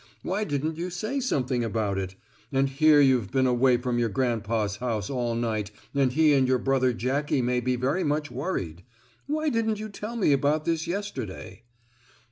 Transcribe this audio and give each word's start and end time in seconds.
Why 0.23 0.45
didn't 0.45 0.77
you 0.79 0.89
say 0.89 1.19
something 1.19 1.63
about 1.63 1.99
it? 1.99 2.15
And 2.51 2.67
here 2.69 2.99
you've 2.99 3.29
been 3.31 3.45
away 3.45 3.77
from 3.77 3.99
your 3.99 4.09
grandpa's 4.09 4.77
house 4.77 5.11
all 5.11 5.35
night 5.35 5.69
and 5.93 6.11
he 6.11 6.33
and 6.33 6.47
your 6.47 6.57
brother 6.57 6.91
Jackie 6.91 7.43
may 7.43 7.59
be 7.59 7.75
very 7.75 8.03
much 8.03 8.31
worried. 8.31 8.81
Why 9.27 9.49
didn't 9.49 9.79
you 9.79 9.89
tell 9.89 10.15
me 10.15 10.31
about 10.33 10.65
this 10.65 10.87
yesterday?" 10.87 11.65